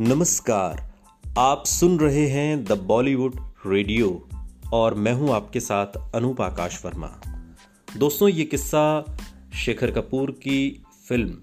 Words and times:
नमस्कार, 0.00 0.94
आप 1.38 1.64
सुन 1.66 1.98
रहे 1.98 2.28
हैं 2.28 2.64
द 2.64 2.72
बॉलीवुड 2.72 3.36
रेडियो 3.66 4.28
और 4.72 4.94
मैं 4.94 5.12
हूँ 5.12 5.30
आपके 5.30 5.60
साथ 5.60 5.86
अनूप 6.14 6.40
आकाश 6.40 6.84
वर्मा। 6.84 7.20
दोस्तों, 7.96 8.28
ये 8.28 8.44
किस्सा 8.44 9.16
शेखर 9.54 9.90
कपूर 9.90 10.30
की 10.30 10.82
फ़िल्म 11.08 11.42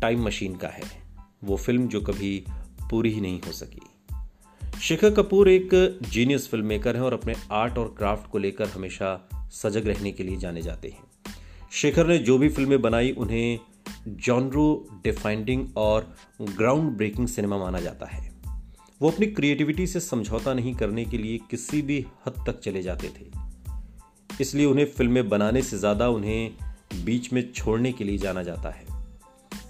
टाइम 0.00 0.24
मशीन 0.24 0.54
का 0.54 0.68
है। 0.68 0.82
वो 1.44 1.56
फ़िल्म 1.56 1.88
जो 1.88 2.00
कभी 2.00 2.44
पूरी 2.90 3.10
ही 3.10 3.20
नहीं 3.20 3.40
हो 3.46 3.52
सकी। 3.52 3.80
शेखर 4.80 5.10
कपूर 5.10 5.48
एक 5.48 5.98
जीनियस 6.02 6.48
फ़िल्म 6.48 6.66
मेकर 6.66 6.96
हैं 6.96 7.02
और 7.02 7.12
अपने 7.12 7.34
आर्ट 7.52 7.78
और 7.78 7.94
क्राफ्ट 7.98 8.30
को 8.30 8.38
लेकर 8.38 8.68
हमेशा 8.68 9.28
सजग 9.50 9.86
रहने 9.86 10.12
के 10.12 10.22
लिए 10.22 10.36
जाने 10.36 10.62
जाते 10.62 10.88
हैं। 10.88 11.34
शेखर 11.72 12.06
ने 12.06 12.18
जो 12.18 12.38
भी 12.38 12.48
फ़िल्में 12.48 12.82
बनाई, 12.82 13.12
उन्हें 13.12 13.58
जॉनरो 14.08 14.88
डिफाइंडिंग 15.04 15.66
और 15.76 16.14
ग्राउंड 16.40 16.90
ब्रेकिंग 16.90 17.28
सिनेमा 17.28 17.58
माना 17.58 17.80
जाता 17.80 18.06
है। 18.06 18.30
वो 19.00 19.10
अपनी 19.10 19.26
क्रिएटिविटी 19.26 19.86
से 19.86 20.00
समझौता 20.00 20.54
नहीं 20.54 20.74
करने 20.74 21.04
के 21.04 21.18
लिए 21.18 21.38
किसी 21.50 21.82
भी 21.82 22.06
हद 22.26 22.44
तक 22.46 22.60
चले 22.60 22.82
जाते 22.82 23.08
थे। 23.08 23.30
इसलिए 24.40 24.66
उन्हें 24.66 24.84
फ़िल्में 24.86 25.28
बनाने 25.28 25.62
से 25.62 25.78
ज़्यादा 25.78 26.08
उन्हें 26.08 26.50
बीच 27.04 27.32
में 27.32 27.52
छोड़ने 27.52 27.92
के 27.92 28.04
लिए 28.04 28.18
जाना 28.18 28.42
जाता 28.42 28.70
है। 28.70 28.86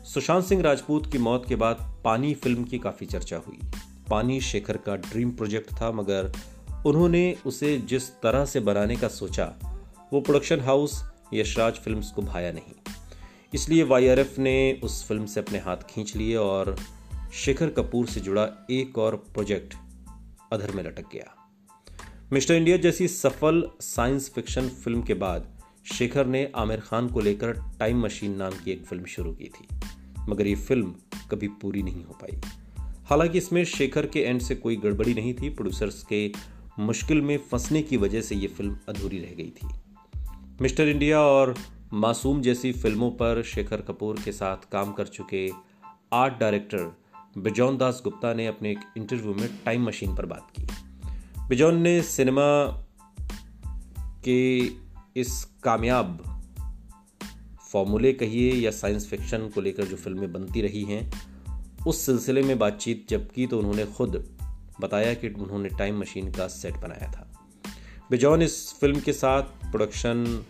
सुशांत 0.05 0.45
सिंह 0.45 0.63
राजपूत 0.63 1.13
की 1.13 1.19
मौत 1.19 1.47
के 1.49 1.57
बाद 1.57 2.01
पानी 2.05 2.35
फ़िल्म 2.35 2.65
की 2.65 2.79
काफ़ी 2.79 3.07
चर्चा 3.07 3.37
हुई। 3.37 3.59
पानी 4.11 4.41
शेखर 4.41 4.77
का 4.77 4.97
ड्रीम 4.97 5.31
प्रोजेक्ट 5.31 5.73
था, 5.73 5.91
मगर 5.93 6.33
उन्होंने 6.87 7.37
उसे 7.47 7.79
जिस 7.79 8.11
तरह 8.11 8.45
से 8.45 8.61
बनाने 8.61 8.97
का 8.97 9.09
सोचा, 9.09 9.45
वो 10.13 10.21
प्रोडक्शन 10.21 10.61
हाउस 10.61 11.03
यशराज 11.35 11.73
फिल्म्स 11.73 12.11
को 12.11 12.23
भाया 12.23 12.53
नहीं। 12.53 13.00
इसलिए 13.53 13.83
वाईआरएफ 13.83 14.39
ने 14.39 14.81
उस 14.85 15.05
फ़िल्म 15.09 15.27
से 15.27 15.41
अपने 15.41 15.59
हाथ 15.59 15.77
खींच 15.91 16.15
लिए 16.17 16.37
और 16.37 16.77
शेखर 17.35 17.71
कपूर 17.71 18.07
से 18.07 18.21
जुड़ा 18.21 18.49
एक 18.71 18.99
और 18.99 19.17
प्रोजेक्ट 19.35 19.75
अधर 20.53 20.71
में 20.71 20.83
लटक 20.85 21.13
गया। 21.13 21.35
मिस्टर 22.33 22.55
इंडिया 22.55 22.77
जैसी 22.77 23.09
सफल 23.09 23.63
साइंस 23.81 24.31
फिक्शन 24.31 24.69
फ़िल्म 24.69 25.03
के 25.03 25.15
बाद 25.15 25.49
शेखर 25.93 26.27
ने 26.27 26.51
आमिर 26.57 26.81
खान 26.81 27.09
को 27.09 27.21
लेकर 27.21 27.53
टाइम 27.79 28.05
मशीन 28.05 28.37
नाम 28.37 28.53
की 28.55 28.71
एक 28.71 28.85
फ़िल्म 28.85 29.05
शुरू 29.05 29.33
की 29.33 29.49
थी, 29.49 29.67
मगर 30.29 30.47
ये 30.47 30.55
फ़िल्म 30.55 30.95
कभी 31.31 31.49
पूरी 31.63 31.83
नहीं 31.83 32.05
हो 32.05 32.19
पाई। 32.23 32.41
हालाँकि 33.05 33.39
इसमें 33.39 33.65
शेखर 33.65 34.07
के 34.07 34.21
एंड 34.21 34.41
से 34.41 34.55
कोई 34.55 34.77
गड़बड़ी 34.77 35.15
नहीं 35.15 35.35
थी 35.35 35.49
प्रोड्यूसर्स 35.49 36.03
के 36.03 36.31
मुश्किल 36.79 37.21
में 37.21 37.37
फंसने 37.51 37.83
की 37.83 37.97
वजह 37.97 38.21
से 38.21 38.35
ये 38.35 38.49
फ़िल्म 38.49 38.77
अधूरी 38.89 39.19
रह 39.19 39.35
गई 39.35 39.51
थी। 39.53 39.69
मिस्टर 40.63 40.89
इंडिया 40.89 41.21
और 41.21 41.55
मासूम 41.93 42.41
जैसी 42.41 42.73
फ़िल्मों 42.73 43.11
पर 43.11 43.43
शेखर 43.43 43.81
कपूर 43.81 44.21
के 44.25 44.33
साथ 44.33 44.57
काम 44.73 44.93
कर 44.93 45.07
चुके 45.07 45.51
आर्ट 46.13 46.35
डायरेक्टर 46.35 46.97
बिजौन 47.39 47.79
दास 47.79 48.01
गुप्ता 48.05 48.35
ने 48.35 48.47
अपने 48.47 48.71
एक 48.71 48.79
इंटरव्यू 48.97 49.35
में 49.35 49.59
टाइम 49.65 49.87
मशीन 49.87 50.17
पर 50.17 50.27
बात 50.27 50.53
की। 50.57 50.63
बिजौन 51.49 51.77
ने 51.77 52.03
सिनेमा 52.03 52.67
के 54.25 54.67
इस 55.17 55.45
कामयाब 55.63 56.41
फॉर्मूले 57.73 58.13
कहिए 58.13 58.53
या 58.53 58.71
साइंस 58.71 59.09
फिक्शन 59.09 59.49
को 59.49 59.61
लेकर 59.61 59.85
जो 59.85 59.97
फ़िल्में 59.97 60.33
बनती 60.33 60.63
रही 60.63 60.85
हैं, 60.85 61.13
उस 61.87 62.07
सिलसिले 62.07 62.43
में 62.43 62.59
बातचीत 62.59 63.07
जब 63.09 63.31
की 63.31 63.47
तो 63.47 63.59
उन्होंने 63.59 63.87
खुद 63.87 64.39
बताया 64.81 65.15
कि 65.15 65.29
उन्होंने 65.29 65.69
टाइम 65.69 66.01
मशीन 66.01 66.33
का 66.33 66.47
सेट 66.47 66.75
बनाया 66.75 67.13
था। 67.13 67.33
बिजौन 68.11 68.43
इस 68.43 68.75
फ़िल्म 68.81 69.01
के 69.01 69.13
साथ 69.13 69.43
प्रोडक्शन 69.43 70.45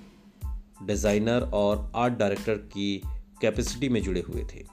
डिज़ाइनर 0.83 1.51
और 1.53 1.93
आर्ट 1.97 2.15
डायरेक्टर 2.15 2.55
की 2.55 3.03
कैपेसिटी 3.41 3.89
में 3.89 4.03
जुड़े 4.03 4.21
हुए 4.21 4.45
थे। 4.55 4.65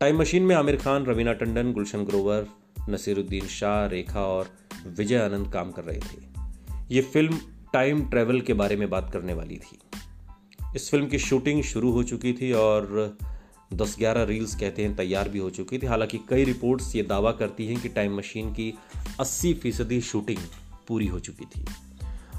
टाइम 0.00 0.18
मशीन 0.18 0.42
में 0.42 0.56
आमिर 0.56 0.76
खान, 0.76 1.04
रवीना 1.04 1.32
टंडन, 1.32 1.72
गुलशन 1.72 2.04
ग्रोवर, 2.04 2.46
नसीरुद्दीन 2.88 3.46
शाह, 3.46 3.86
रेखा 3.86 4.20
और 4.20 4.50
विजय 4.86 5.16
आनंद 5.16 5.52
काम 5.52 5.70
कर 5.70 5.84
रहे 5.84 5.98
थे। 5.98 6.22
ये 6.90 7.02
फ़िल्म 7.02 7.38
टाइम 7.72 8.04
ट्रेवल 8.04 8.40
के 8.40 8.52
बारे 8.52 8.76
में 8.76 8.90
बात 8.90 9.10
करने 9.12 9.34
वाली 9.34 9.56
थी। 9.56 9.78
इस 10.76 10.90
फ़िल्म 10.90 11.06
की 11.06 11.18
शूटिंग 11.18 11.62
शुरू 11.62 11.90
हो 11.90 12.02
चुकी 12.02 12.32
थी 12.32 12.52
और 12.52 13.18
दस 13.72 13.96
ग्यारह 13.98 14.22
रील्स 14.22 14.54
कहते 14.56 14.82
हैं 14.82 14.96
तैयार 14.96 15.28
भी 15.28 15.38
हो 15.38 15.50
चुकी 15.50 15.78
थी। 15.78 15.86
हालाँकि 15.86 16.18
कई 16.28 16.44
रिपोर्ट्स 16.44 16.96
ये 16.96 17.02
दावा 17.02 17.32
करती 17.32 17.66
हैं 17.66 17.80
कि 17.80 17.88
टाइम 17.88 18.16
मशीन 18.16 18.52
की 18.52 18.74
80 19.20 19.54
फ़ीसदी 19.54 20.00
शूटिंग 20.00 20.38
पूरी 20.88 21.06
हो 21.06 21.18
चुकी 21.18 21.44
थी। 21.44 21.64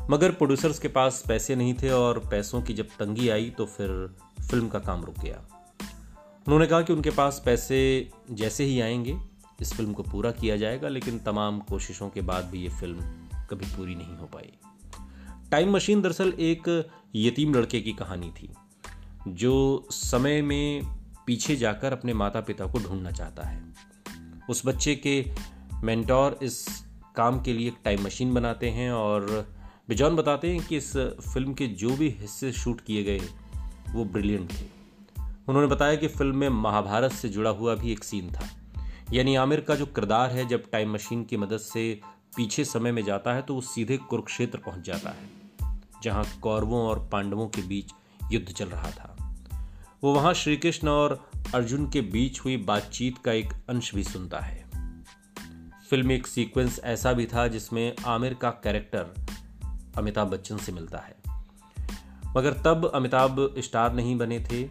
मगर 0.10 0.32
प्रोड्यूसर्स 0.32 0.80
के 0.80 0.88
पास 0.88 1.24
पैसे 1.28 1.56
नहीं 1.56 1.74
थे 1.74 1.90
और 1.90 2.20
पैसों 2.20 2.62
की 2.62 2.74
जब 2.74 2.86
तंगी 2.86 3.30
आई 3.30 3.50
तो 3.50 3.66
फिर 3.66 4.16
फ़िल्म 4.50 4.68
का 4.68 4.80
काम 4.80 5.04
रुक 5.04 5.20
गया। 5.20 5.38
उन्होंने 6.48 6.66
कहा 6.68 6.82
कि 6.82 6.94
उनके 6.94 7.10
पास 7.10 7.42
पैसे 7.46 8.10
जैसे 8.32 8.64
ही 8.64 8.82
आएँगे, 8.82 9.18
इस 9.62 9.74
फ़िल्म 9.74 9.94
को 9.94 10.04
पूरा 10.04 10.32
किया 10.32 10.58
जाएगा, 10.58 10.88
लेकिन 10.88 11.20
तमाम 11.20 11.60
कोशिशों 11.60 12.10
के 12.10 12.22
बाद 12.22 12.46
भी 12.46 12.62
ये 12.62 12.70
फ़िल्म 12.70 13.00
कभी 13.50 13.66
पूरी 13.66 13.96
नहीं 13.96 14.18
हो 14.18 14.26
पाई। 14.26 14.52
टाइम 15.52 15.72
मशीन 15.72 16.02
दरअसल 16.02 16.34
एक 16.40 16.90
यतीम 17.16 17.54
लड़के 17.54 17.82
की 17.82 17.94
कहानी 17.94 18.32
थी, 18.32 18.50
जो 19.28 19.88
समय 19.92 20.42
में 20.42 20.82
पीछे 21.28 21.56
जाकर 21.56 21.94
अपने 21.94 22.14
माता 22.14 22.42
पिता 22.42 22.66
को 22.66 22.80
ढूंढना 22.80 23.12
चाहता 23.12 23.44
है। 23.44 23.64
उस 24.50 24.62
बच्चे 24.66 24.96
के 24.96 25.26
मेंटोर 25.84 26.40
इस 26.44 26.66
काम 27.16 27.42
के 27.42 27.54
लिए 27.54 27.68
एक 27.68 27.78
टाइम 27.84 28.04
मशीन 28.04 28.34
बनाते 28.34 28.70
हैं 28.70 28.92
और 28.92 29.54
बिजॉन 29.90 30.16
बताते 30.16 30.50
हैं 30.52 30.66
कि 30.68 30.78
इस 30.78 30.92
फ़िल्म 30.98 31.54
के 31.54 31.68
जो 31.68 31.96
भी 31.96 32.10
हिस्से 32.10 32.52
शूट 32.52 32.82
किए 32.82 33.04
गए, 33.04 33.20
वो 33.92 34.06
ब्रिलियंट 34.06 34.52
थे। 34.52 34.66
उन्होंने 35.48 35.68
बताया 35.68 35.96
कि 35.96 36.08
फ़िल्म 36.08 36.36
में 36.36 36.50
महाभारत 36.50 37.12
से 37.12 37.30
जुड़ा 37.30 37.50
हुआ 37.50 37.76
भी 37.76 37.92
एक 37.92 38.04
सीन 38.04 38.32
था। 38.32 38.48
यानी 39.14 39.36
आमिर 39.36 39.62
का 39.62 39.76
जो 39.76 39.86
किरदार 39.86 40.32
है, 40.32 40.48
जब 40.48 40.70
टाइम 40.72 40.94
मशीन 40.94 41.24
की 41.24 41.38
मदद 41.38 41.58
से 41.58 42.00
पीछे 42.38 42.66
समय 42.66 42.92
में 42.92 43.04
जाता 43.04 43.34
है 43.34 43.42
तो 43.42 43.56
वो 43.56 43.62
सीधे 43.62 43.98
कुरुक्षेत्र 43.98 44.58
पहुँच 44.58 44.86
जाता 44.86 45.10
है, 45.10 45.30
जहाँ 46.04 46.26
कौरवों 46.42 46.82
और 46.82 47.08
पांडवों 47.12 47.48
के 47.48 47.62
बीच 47.62 47.92
युद्ध 48.32 48.48
चल 48.48 48.66
रहा 48.66 48.92
था। 48.92 49.16
वो 50.04 50.14
वहाँ 50.14 50.34
श्री 50.34 50.58
कृष्ण 50.58 50.88
और 50.88 51.32
अर्जुन 51.56 51.90
के 51.90 52.02
बीच 52.02 52.40
हुई 52.40 52.58
बातचीत 52.58 53.18
का 53.18 53.32
एक 53.32 53.54
अंश 53.70 53.94
भी 53.96 54.04
सुनता 54.04 54.40
है। 54.40 54.66
फ़िल्म 55.90 56.12
एक 56.12 56.28
सीक्वेंस 56.28 56.80
ऐसा 56.84 57.14
भी 57.14 57.26
था 57.26 57.48
जिसमें 57.48 57.96
आमिर 58.06 58.34
का 58.34 58.50
कैरेक्टर 58.50 59.33
अमिताभ 59.98 60.28
बच्चन 60.28 60.58
से 60.58 60.72
मिलता 60.72 60.98
है। 60.98 61.16
मगर 62.38 62.54
तब 62.54 62.92
अमिताभ 62.96 63.56
स्टार 63.58 63.94
नहीं 63.94 64.18
बने 64.18 64.40
थे। 64.40 64.64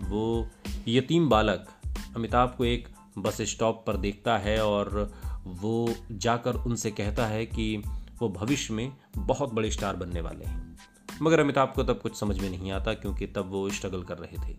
वो 0.00 0.48
यतीम 0.88 1.28
बालक 1.28 1.68
अमिताभ 2.16 2.54
को 2.58 2.64
एक 2.64 2.88
बस 3.18 3.42
स्टॉप 3.42 3.84
पर 3.86 3.96
देखता 3.96 4.38
है 4.38 4.64
और 4.64 5.14
वो 5.46 5.94
जाकर 6.12 6.54
उनसे 6.54 6.90
कहता 6.90 7.26
है 7.26 7.46
कि 7.46 7.82
वो 8.18 8.28
भविष्य 8.28 8.74
में 8.74 8.92
बहुत 9.16 9.52
बड़े 9.52 9.70
स्टार 9.70 9.96
बनने 9.96 10.20
वाले 10.20 10.44
हैं। 10.44 10.78
मगर 11.22 11.40
अमिताभ 11.40 11.72
को 11.74 11.82
तब 11.82 12.00
कुछ 12.00 12.16
समझ 12.16 12.38
में 12.38 12.50
नहीं 12.50 12.72
आता 12.72 12.94
क्योंकि 12.94 13.26
तब 13.26 13.50
वो 13.50 13.70
स्ट्रगल 13.70 14.02
कर 14.02 14.18
रहे 14.18 14.48
थे। 14.48 14.56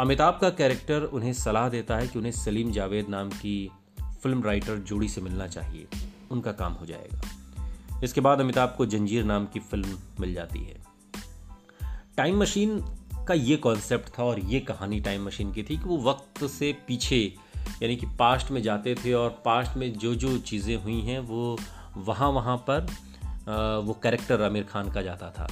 अमिताभ 0.00 0.38
का 0.40 0.50
कैरेक्टर 0.50 1.02
उन्हें 1.02 1.32
सलाह 1.32 1.68
देता 1.68 1.96
है 1.96 2.08
कि 2.08 2.18
उन्हें 2.18 2.32
सलीम 2.32 2.72
जावेद 2.72 3.08
नाम 3.08 3.30
की 3.30 3.70
फ़िल्म 4.02 4.42
राइटर 4.42 4.76
जोड़ी 4.76 5.08
से 5.08 5.20
मिलना 5.20 5.46
चाहिए। 5.46 5.88
उनका 6.30 6.52
काम 6.52 6.72
हो 6.72 6.86
जाएगा। 6.86 7.20
इसके 8.04 8.20
बाद 8.20 8.40
अमिताभ 8.40 8.74
को 8.78 8.86
जंजीर 8.86 9.24
नाम 9.24 9.46
की 9.46 9.60
फ़िल्म 9.60 9.98
मिल 10.20 10.34
जाती 10.34 10.58
है। 10.58 10.76
टाइम 12.16 12.40
मशीन 12.40 12.80
का 13.28 13.34
ये 13.34 13.56
कॉन्सेप्ट 13.56 14.18
था 14.18 14.24
और 14.24 14.38
ये 14.40 14.60
कहानी 14.60 15.00
टाइम 15.00 15.26
मशीन 15.26 15.52
की 15.52 15.62
थी 15.62 15.76
कि 15.76 15.84
वो 15.84 15.98
वक्त 16.02 16.44
से 16.46 16.72
पीछे, 16.86 17.18
यानी 17.82 17.96
कि 17.96 18.06
पास्ट 18.18 18.50
में 18.50 18.62
जाते 18.62 18.94
थे 18.94 19.12
और 19.12 19.30
पास्ट 19.44 19.76
में 19.76 19.92
जो 19.92 20.14
जो 20.14 20.36
चीज़ें 20.38 20.76
हुई 20.76 21.00
हैं, 21.00 21.18
वो 21.18 21.58
वहाँ 21.96 22.28
वहाँ 22.28 22.56
पर 22.70 22.86
वो 23.84 23.92
कैरेक्टर 24.02 24.42
आमिर 24.42 24.62
खान 24.62 24.90
का 24.90 25.02
जाता 25.02 25.30
था। 25.30 25.48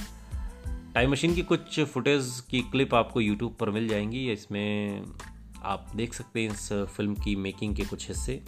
टाइम 0.93 1.11
मशीन 1.11 1.33
की 1.35 1.41
कुछ 1.41 1.79
फुटेज 1.83 2.31
की 2.49 2.61
क्लिप 2.61 2.93
आपको 2.95 3.21
यूट्यूब 3.21 3.55
पर 3.59 3.69
मिल 3.69 3.87
जाएँगी। 3.87 4.31
इसमें 4.31 5.03
आप 5.63 5.91
देख 5.95 6.13
सकते 6.13 6.41
हैं 6.41 6.51
इस 6.51 6.71
फ़िल्म 6.73 7.15
की 7.15 7.35
मेकिंग 7.35 7.75
के 7.75 7.85
कुछ 7.85 8.07
हिस्से। 8.07 8.41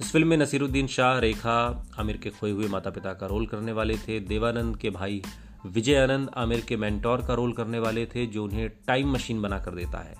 इस 0.00 0.12
फ़िल्म 0.12 0.28
में 0.28 0.36
नसीरुद्दीन 0.36 0.86
शाह, 0.86 1.18
रेखा 1.18 1.86
आमिर 2.00 2.16
के 2.16 2.30
खोए 2.30 2.50
हुए 2.50 2.68
माता 2.68 2.90
पिता 2.90 3.14
का 3.14 3.26
रोल 3.26 3.46
करने 3.46 3.72
वाले 3.72 3.98
थे। 3.98 4.20
देवानंद 4.20 4.76
के 4.76 4.90
भाई 4.90 5.22
विजय 5.66 5.96
आनंद 5.96 6.28
आमिर 6.28 6.60
के 6.60 6.76
मेंटोर 6.76 7.22
का 7.22 7.34
रोल 7.34 7.52
करने 7.52 7.78
वाले 7.78 8.06
थे, 8.06 8.26
जो 8.26 8.44
उन्हें 8.44 8.70
टाइम 8.86 9.12
मशीन 9.12 9.42
बना 9.42 9.58
कर 9.58 9.70
देता 9.70 9.98
है। 9.98 10.16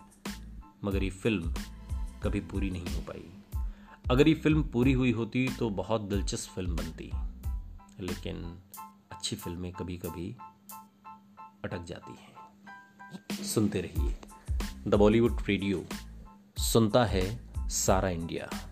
मगर 0.84 1.02
ये 1.02 1.10
फ़िल्म 1.10 1.54
कभी 2.22 2.40
पूरी 2.40 2.70
नहीं 2.70 2.86
हो 2.86 3.00
पाई। 3.00 3.24
अगर 4.10 4.28
ये 4.28 4.34
फ़िल्म 4.34 4.62
पूरी 4.62 4.92
हुई 4.92 5.12
होती 5.12 5.48
तो 5.58 5.70
बहुत 5.70 6.00
दिलचस्प 6.00 6.50
फ़िल्म 6.50 6.76
बनती। 6.76 7.12
लेकिन 8.00 8.58
अच्छी 9.12 9.36
फ़िल्में 9.36 9.72
कभी 9.72 9.96
कभी 9.96 10.36
अटक 11.64 11.84
जाती 11.84 12.16
हैं। 12.20 12.34
सुनते 13.44 13.80
रहिए। 13.80 14.16
द 14.88 14.94
बॉलीवुड 14.94 15.40
रेडियो, 15.48 15.84
सुनता 16.58 17.04
है 17.04 17.40
सारा 17.56 18.08
इंडिया। 18.08 18.67